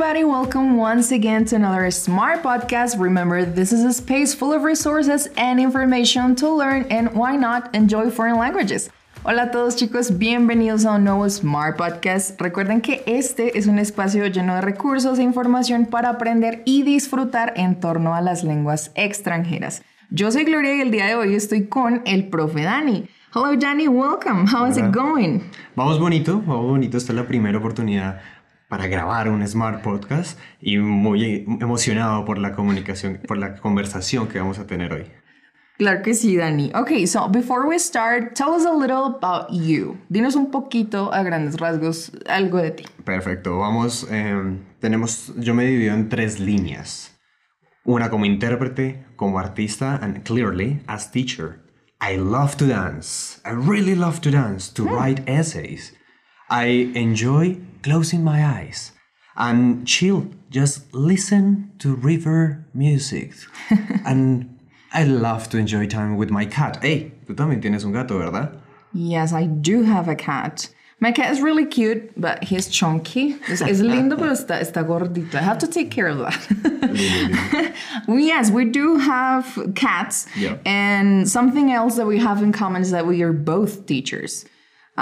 [0.00, 0.24] everybody.
[0.24, 2.98] Welcome once again to another Smart Podcast.
[2.98, 7.74] Remember, this is a space full of resources and information to learn and why not
[7.74, 8.88] enjoy foreign languages.
[9.24, 12.40] Hola a todos chicos, bienvenidos a un nuevo Smart Podcast.
[12.40, 17.52] Recuerden que este es un espacio lleno de recursos e información para aprender y disfrutar
[17.56, 19.82] en torno a las lenguas extranjeras.
[20.08, 23.06] Yo soy Gloria y el día de hoy estoy con el profe Dani.
[23.34, 24.46] Hello Dani, welcome.
[24.50, 25.40] How is it going?
[25.76, 26.96] Vamos bonito, vamos bonito.
[26.96, 28.18] Esta es la primera oportunidad
[28.70, 34.38] para grabar un Smart Podcast y muy emocionado por la comunicación, por la conversación que
[34.38, 35.06] vamos a tener hoy.
[35.76, 36.70] Claro que sí, Dani.
[36.74, 39.98] Okay, so before we start, tell us a little about you.
[40.08, 42.84] Dinos un poquito a grandes rasgos algo de ti.
[43.04, 47.18] Perfecto, vamos, eh, tenemos, yo me divido en tres líneas.
[47.84, 51.60] Una como intérprete, como artista, and clearly as teacher.
[52.00, 53.40] I love to dance.
[53.44, 55.92] I really love to dance, to write essays.
[56.50, 58.90] I enjoy closing my eyes
[59.36, 63.32] and chill, just listen to river music.
[64.04, 64.58] and
[64.92, 66.78] I love to enjoy time with my cat.
[66.82, 68.58] Hey, tú también tienes un gato, ¿verdad?
[68.92, 70.68] Yes, I do have a cat.
[70.98, 73.36] My cat is really cute, but he's chunky.
[73.48, 75.36] Es, es lindo, pero está, está gordito.
[75.36, 77.74] I have to take care of that.
[78.08, 80.26] yes, we do have cats.
[80.36, 80.58] Yeah.
[80.66, 84.44] And something else that we have in common is that we are both teachers.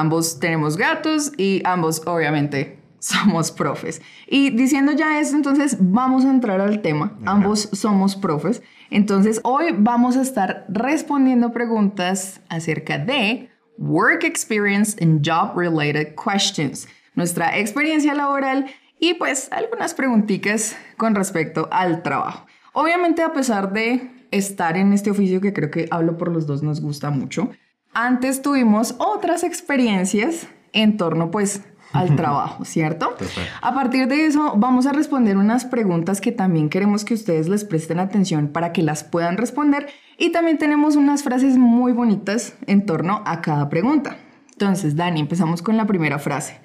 [0.00, 4.02] Ambos tenemos gatos y ambos, obviamente, somos profes.
[4.26, 7.16] Y diciendo ya eso, entonces vamos a entrar al tema.
[7.24, 8.62] Ambos somos profes.
[8.90, 16.88] Entonces, hoy vamos a estar respondiendo preguntas acerca de work experience and job related questions,
[17.14, 18.66] nuestra experiencia laboral
[18.98, 22.46] y pues algunas preguntitas con respecto al trabajo.
[22.72, 26.62] Obviamente, a pesar de estar en este oficio que creo que hablo por los dos
[26.62, 27.50] nos gusta mucho,
[27.96, 33.08] antes tuvimos otras experiencias en torno pues al trabajo, ¿cierto?
[33.18, 33.48] Total.
[33.62, 37.64] A partir de eso vamos a responder unas preguntas que también queremos que ustedes les
[37.64, 42.84] presten atención para que las puedan responder y también tenemos unas frases muy bonitas en
[42.84, 44.18] torno a cada pregunta.
[44.52, 46.60] Entonces, Dani, empezamos con la primera frase.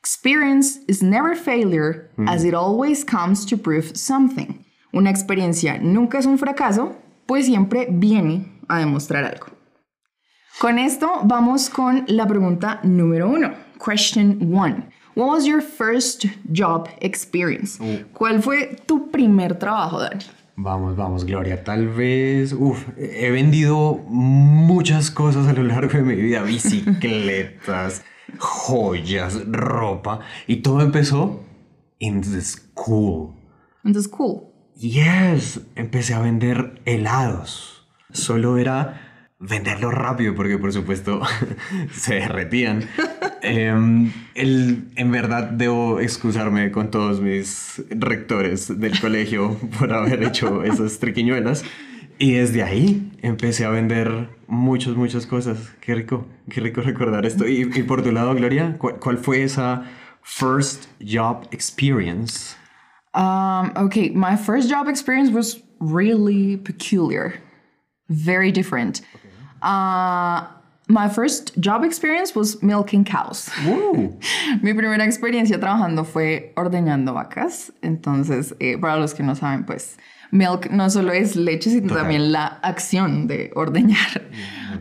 [0.00, 4.64] Experience is never failure as it always comes to prove something.
[4.92, 9.51] Una experiencia nunca es un fracaso, pues siempre viene a demostrar algo.
[10.60, 13.52] Con esto vamos con la pregunta número uno.
[13.84, 14.88] Question one.
[15.14, 17.78] What was your first job experience?
[18.12, 20.24] ¿Cuál fue tu primer trabajo, Dani?
[20.56, 21.62] Vamos, vamos, Gloria.
[21.64, 26.42] Tal vez, uf, he vendido muchas cosas a lo largo de mi vida.
[26.46, 28.02] Bicicletas,
[28.38, 30.20] joyas, ropa.
[30.46, 31.40] Y todo empezó
[31.98, 33.34] in the school.
[33.84, 34.52] And that's cool.
[34.76, 37.86] Yes, empecé a vender helados.
[38.12, 39.11] Solo era
[39.42, 41.20] venderlos rápido porque por supuesto
[41.92, 42.88] se derretían.
[43.44, 50.62] Em, el- en verdad debo excusarme con todos mis rectores del colegio por haber hecho
[50.62, 51.64] esas triquiñuelas.
[52.20, 55.58] Y desde ahí empecé a vender muchas, muchas cosas.
[55.80, 57.48] Qué rico, qué rico recordar esto.
[57.48, 59.82] Y, y por tu lado, Gloria, ¿cuál, cuál fue esa
[60.22, 62.54] first job experience?
[63.14, 67.34] Um, okay, my first job experience was really peculiar,
[68.08, 69.02] very different.
[69.62, 70.46] Uh,
[70.88, 73.48] my first job experience was milking cows.
[74.62, 77.72] Mi primera experiencia trabajando fue ordeñando vacas.
[77.82, 79.96] Entonces, eh, para los que no saben, pues,
[80.30, 82.02] milk no solo es leche, sino Total.
[82.02, 84.22] también la acción de ordeñar.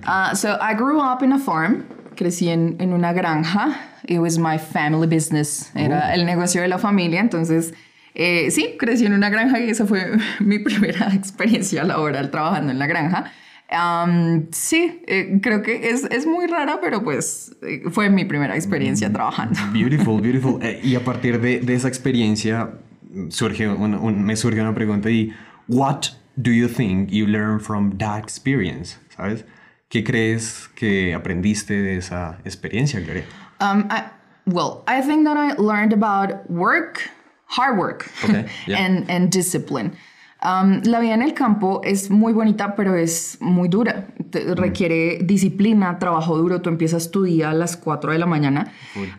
[0.06, 1.86] Uh, so, I grew up in a farm.
[2.16, 3.76] Crecí en, en una granja.
[4.08, 5.72] It was my family business.
[5.76, 7.20] Era el negocio de la familia.
[7.22, 7.74] Entonces,
[8.16, 12.80] eh, sí, crecí en una granja y esa fue mi primera experiencia laboral trabajando en
[12.80, 13.32] la granja.
[13.72, 18.56] Um, sí, eh, creo que es, es muy rara, pero pues eh, fue mi primera
[18.56, 19.58] experiencia trabajando.
[19.74, 20.62] Beautiful, beautiful.
[20.62, 22.70] Eh, y a partir de, de esa experiencia
[23.10, 25.32] mm, surge un- un- me surge una pregunta y
[25.70, 26.02] what
[26.36, 28.98] do you think you learned from that experience?
[29.16, 29.46] ¿Sabes?
[29.90, 33.24] ¿Qué crees que aprendiste de esa experiencia, Gloria?
[33.62, 34.04] Um, I,
[34.48, 37.10] well, I think that I learned about work,
[37.46, 38.78] hard work, Okay, yeah.
[38.84, 39.94] and, and discipline.
[40.44, 44.08] Um, la vida en el campo es muy bonita, pero es muy dura.
[44.32, 46.62] Te- requiere disciplina, trabajo duro.
[46.62, 48.72] Tú empiezas tu día a las 4 de la mañana.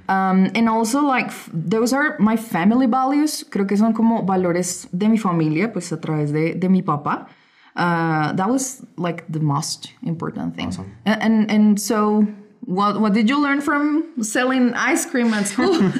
[0.08, 3.46] Um, and also, like, those are my family values.
[3.48, 7.28] Creo que son como valores de mi familia, pues a través de, de mi papá.
[7.76, 10.66] Uh, that was like the most important thing.
[10.68, 10.92] Awesome.
[11.06, 12.26] And, and so,
[12.66, 15.78] what, what did you learn from selling ice cream at school?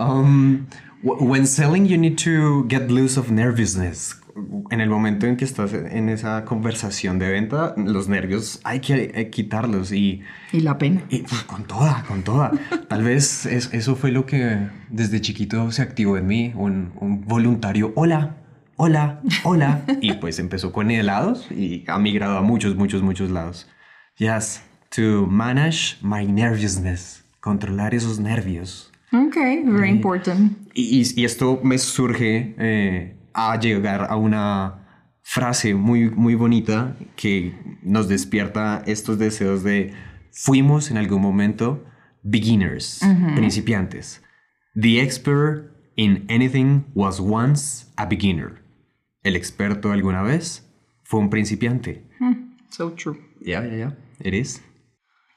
[0.00, 0.68] Um,
[1.02, 4.14] when selling, you need to get loose of nervousness.
[4.70, 9.10] en el momento en que estás en esa conversación de venta, los nervios hay que
[9.12, 10.22] eh, quitarlos y...
[10.52, 11.02] Y la pena.
[11.08, 12.52] Y, pues, con toda, con toda.
[12.88, 17.24] Tal vez es- eso fue lo que desde chiquito se activó en mí, un, un
[17.26, 18.36] voluntario, hola,
[18.76, 19.82] hola, hola.
[20.00, 23.66] Y pues empezó con helados y ha migrado a muchos, muchos, muchos lados.
[24.18, 24.62] Yes,
[24.94, 28.92] to manage my nervousness, controlar esos nervios.
[29.12, 30.58] Ok, very important.
[30.74, 34.84] Y, y- y esto me surge eh, a llegar a una
[35.22, 39.92] frase muy, muy bonita que nos despierta estos deseos de
[40.32, 41.84] fuimos en algún momento
[42.22, 43.00] beginners,
[43.34, 44.22] principiantes.
[44.74, 48.62] The expert in anything was once a beginner.
[49.24, 50.64] El experto alguna vez
[51.04, 52.04] fue un principiante.
[52.70, 53.16] So true.
[53.40, 53.92] Yeah, yeah, yeah.
[54.20, 54.62] It is.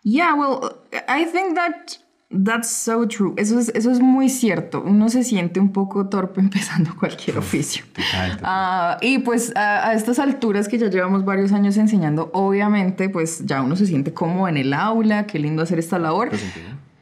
[0.04, 1.98] Yeah, well, I think that
[2.32, 3.34] that's so true.
[3.38, 4.82] Eso es, eso es muy cierto.
[4.82, 7.84] Uno se siente un poco torpe empezando cualquier oficio.
[7.94, 8.40] Total, total.
[8.44, 13.46] Ah, y pues a, a estas alturas que ya llevamos varios años enseñando, obviamente pues
[13.46, 16.30] ya uno se siente como en el aula, qué lindo hacer esta labor.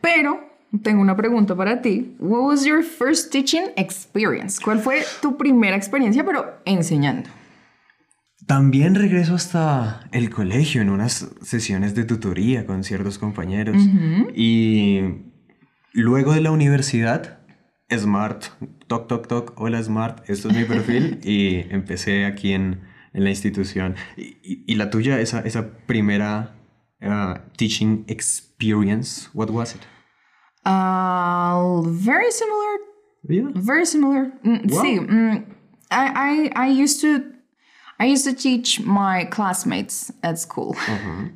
[0.02, 0.40] Pero
[0.84, 2.16] tengo una pregunta para ti.
[2.20, 4.60] What was your first teaching experience?
[4.64, 7.30] ¿Cuál fue tu primera experiencia pero enseñando?
[8.50, 13.78] También regreso hasta el colegio en unas sesiones de tutoría con ciertos compañeros.
[14.36, 15.02] Y
[15.94, 17.42] luego de la universidad,
[17.96, 18.46] Smart,
[18.88, 21.20] toc, toc, toc, hola Smart, esto es mi perfil.
[21.24, 22.82] y empecé aquí en,
[23.14, 23.94] en la institución.
[24.18, 26.56] Y, y- y la tuya, esa, esa primera
[27.04, 29.82] uh, teaching experience, what was it?
[30.66, 32.80] Uh, very similar
[33.28, 33.50] Yeah.
[33.54, 34.32] Very similar.
[34.44, 34.84] Mm, Wow.
[35.08, 35.46] Mm,
[35.92, 37.22] I, I, I used to
[38.00, 40.74] I used to teach my classmates at school.
[40.76, 41.28] Mm-hmm.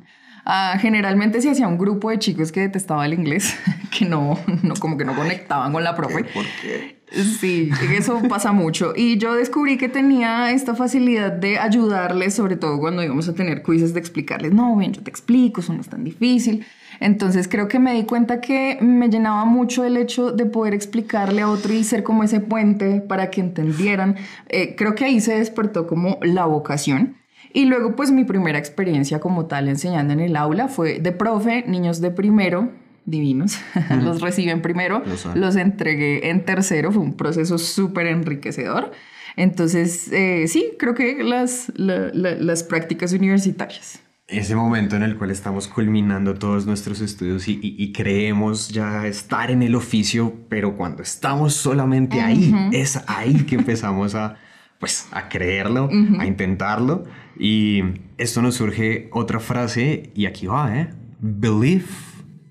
[0.44, 3.56] Ah, generalmente se hacía un grupo de chicos que detestaba el inglés,
[3.98, 6.24] que no, no como que no conectaban con la profe.
[6.24, 7.02] ¿Por qué?
[7.40, 8.92] Sí, eso pasa mucho.
[8.96, 13.62] Y yo descubrí que tenía esta facilidad de ayudarles, sobre todo cuando íbamos a tener
[13.62, 16.66] quizzes, de explicarles, no, ven, yo te explico, eso no es tan difícil.
[17.00, 21.42] Entonces creo que me di cuenta que me llenaba mucho el hecho de poder explicarle
[21.42, 24.16] a otro y ser como ese puente para que entendieran.
[24.48, 27.16] Eh, creo que ahí se despertó como la vocación.
[27.54, 31.64] Y luego, pues mi primera experiencia como tal enseñando en el aula fue de profe,
[31.66, 32.70] niños de primero,
[33.06, 33.58] divinos,
[34.02, 35.40] los reciben primero, Lo son.
[35.40, 38.90] los entregué en tercero, fue un proceso súper enriquecedor.
[39.36, 44.00] Entonces, eh, sí, creo que las, la- la- las prácticas universitarias.
[44.26, 49.06] Ese momento en el cual estamos culminando todos nuestros estudios y, y- y creemos ya
[49.06, 54.36] estar en el oficio, pero cuando estamos solamente ahí, es ahí que empezamos a,
[54.78, 57.04] pues, a creerlo, a intentarlo.
[57.38, 57.82] Y
[58.18, 60.88] esto nos surge otra frase, y aquí va, ¿eh?
[61.20, 61.86] Believe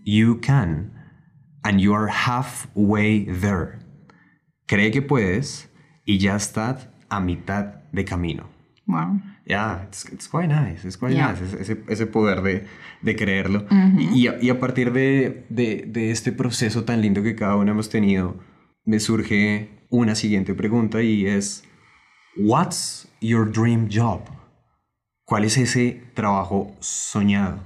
[0.05, 0.91] you can,
[1.63, 3.79] and you are halfway there.
[4.67, 5.69] Cree que puedes
[6.05, 8.49] y ya estás a mitad de camino.
[8.87, 9.21] Wow.
[9.45, 11.31] Yeah, it's, it's quite nice, it's quite Yeah.
[11.33, 12.65] nice, ese, ese- ese poder de,
[13.01, 13.65] de creerlo.
[13.97, 17.55] y, y a, y a partir de, de, de este proceso tan lindo que cada
[17.55, 18.37] uno hemos tenido,
[18.85, 21.63] me surge una siguiente pregunta y es,
[22.37, 24.21] What's your dream job?
[25.25, 27.59] ¿Cuál es ese trabajo soñado?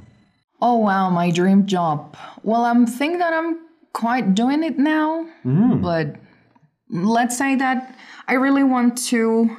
[0.60, 2.16] Oh, wow, my dream job.
[2.44, 3.58] Well, I'm thinking that I'm
[3.94, 5.26] quite doing it now,
[5.82, 6.16] but
[6.90, 7.96] let's say that
[8.28, 9.50] I really want to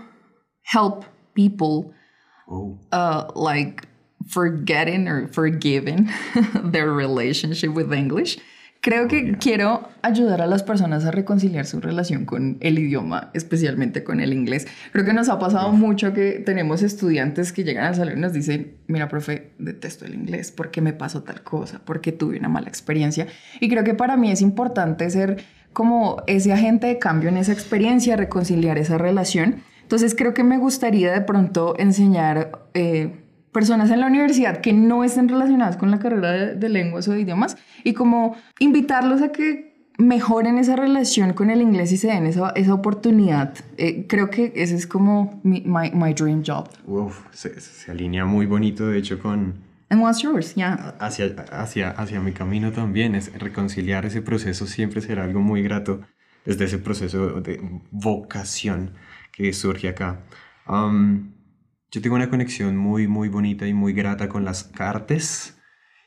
[0.63, 1.05] help
[1.35, 1.95] people
[2.51, 3.87] Oh, uh, like
[4.27, 6.09] forgetting or forgiving
[6.55, 8.39] their relationship with English.
[8.89, 14.03] Creo que quiero ayudar a las personas a reconciliar su relación con el idioma, especialmente
[14.03, 14.67] con el inglés.
[14.93, 18.33] Creo que nos ha pasado mucho que tenemos estudiantes que llegan al salón y nos
[18.33, 22.69] dicen, mira, profe, detesto el inglés porque me pasó tal cosa, porque tuve una mala
[22.69, 23.27] experiencia.
[23.61, 27.53] Y creo que para mí es importante ser como ese agente de cambio en esa
[27.53, 29.57] experiencia, reconciliar esa relación.
[29.83, 33.21] Entonces creo que me gustaría de pronto enseñar eh,
[33.59, 37.13] personas en la universidad que no estén relacionadas con la carrera de, de lenguas o
[37.13, 39.49] de idiomas y como invitarlos a que
[39.99, 43.53] mejoren esa relación con el inglés y se den esa, esa oportunidad.
[43.77, 46.69] Eh, creo que ese es como mi, my, my dream job.
[46.87, 49.55] uf, se, se alinea muy bonito, de hecho, con,
[49.91, 50.55] And what's yours?
[50.55, 50.95] Yeah.
[51.01, 53.15] hacia, hacia, hacia mi camino también.
[53.15, 56.03] Es reconciliar ese proceso siempre será algo muy grato
[56.45, 57.61] desde ese proceso de
[57.91, 58.93] vocación
[59.33, 60.21] que surge acá.
[60.67, 61.33] Am,
[61.91, 65.59] yo tengo una conexión muy, muy bonita y muy grata con las cartas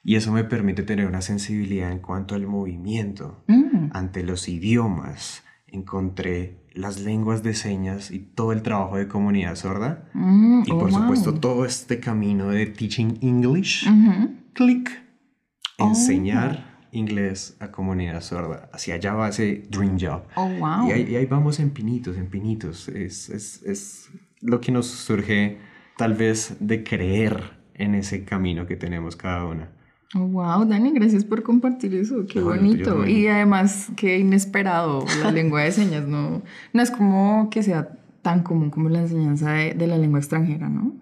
[0.04, 3.90] y eso me permite tener una sensibilidad en cuanto al movimiento Mm.
[3.94, 5.44] ante los idiomas.
[5.68, 10.10] Encontré las lenguas de señas y todo el trabajo de comunidad sorda.
[10.14, 11.00] Mm, Y oh, por wow.
[11.02, 13.88] supuesto todo este camino de teaching English.
[13.88, 14.36] Ujú.
[14.54, 14.90] Click.
[15.80, 15.88] Oh.
[15.90, 18.70] Enseñar inglés a comunidad sorda.
[18.74, 20.24] Hacia allá va ese dream job.
[20.36, 20.88] Oh, wow.
[20.90, 22.88] Y ahí, y ahí vamos en pinitos, en pinitos.
[22.90, 24.10] Es, es, es
[24.42, 25.58] lo que nos surge
[25.98, 29.70] tal vez de creer en ese camino que tenemos cada una.
[30.14, 33.08] Oh, wow, Dani, gracias por compartir eso, qué bonito.
[33.08, 36.42] Y además, qué inesperado la lengua de señas, ¿no?
[36.74, 41.00] No es como que sea tan común como la enseñanza de, la lengua extranjera, ¿no?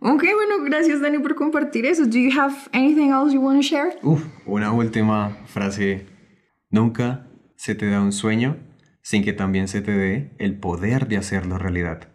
[0.00, 2.04] Ok, bueno, gracias Dani por compartir eso.
[2.04, 3.96] Do you have anything else you want to share?
[4.02, 6.06] Uf, una última frase.
[6.68, 8.56] Nunca se te da un sueño
[9.02, 12.08] sin que también se te dé el poder de hacerlo realidad.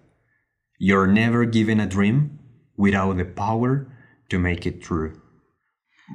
[0.79, 2.39] You're never given a dream
[2.77, 3.88] without the power
[4.29, 5.13] to make it true.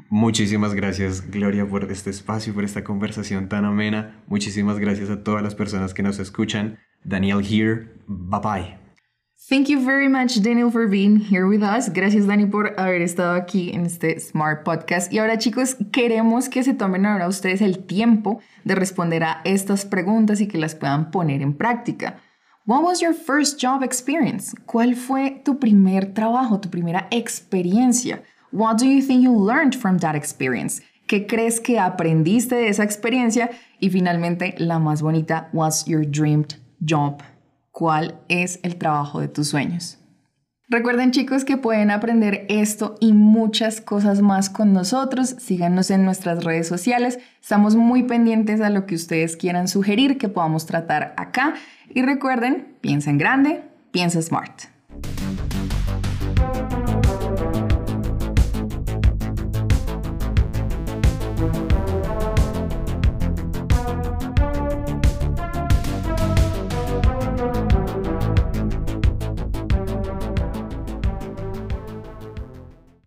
[0.09, 4.23] Muchísimas gracias, Gloria, por este espacio, por esta conversación tan amena.
[4.27, 6.79] Muchísimas gracias a todas las personas que nos escuchan.
[7.05, 7.89] Daniel here.
[8.07, 8.79] Bye bye.
[9.49, 11.93] Thank you very much, Daniel, for being here with us.
[11.93, 15.13] Gracias, Dani, por haber estado aquí en este Smart Podcast.
[15.13, 19.85] Y ahora, chicos, queremos que se tomen ahora ustedes el tiempo de responder a estas
[19.85, 22.21] preguntas y que las puedan poner en práctica.
[22.65, 24.55] What was your first job experience?
[24.67, 28.23] ¿Cuál fue tu primer trabajo, tu primera experiencia?
[28.53, 30.81] What do you think you learned from that experience?
[31.09, 33.51] ¿Qué crees que aprendiste de esa experiencia?
[33.81, 37.25] Y finalmente, la más bonita, what's your dreamed job?
[37.73, 39.99] ¿Cuál es el trabajo de tus sueños?
[40.73, 45.37] Recuerden chicos que pueden aprender esto y muchas cosas más con nosotros.
[45.39, 47.19] Síganos en nuestras redes sociales.
[47.43, 51.53] Estamos muy pendientes a lo que ustedes quieran sugerir que podamos tratar acá.
[51.91, 53.61] Y recuerden, piensa en grande,
[53.91, 54.72] piensa smart.